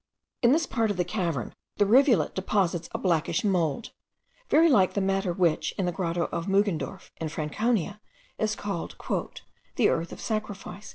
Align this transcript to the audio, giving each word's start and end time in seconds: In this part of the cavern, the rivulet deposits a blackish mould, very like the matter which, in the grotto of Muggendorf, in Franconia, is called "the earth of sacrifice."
In 0.41 0.51
this 0.51 0.65
part 0.65 0.89
of 0.89 0.97
the 0.97 1.05
cavern, 1.05 1.53
the 1.77 1.85
rivulet 1.85 2.33
deposits 2.33 2.89
a 2.91 2.97
blackish 2.97 3.43
mould, 3.43 3.91
very 4.49 4.67
like 4.67 4.95
the 4.95 4.99
matter 4.99 5.31
which, 5.31 5.73
in 5.77 5.85
the 5.85 5.91
grotto 5.91 6.25
of 6.31 6.47
Muggendorf, 6.47 7.11
in 7.17 7.29
Franconia, 7.29 8.01
is 8.39 8.55
called 8.55 8.95
"the 9.75 9.89
earth 9.89 10.11
of 10.11 10.19
sacrifice." 10.19 10.89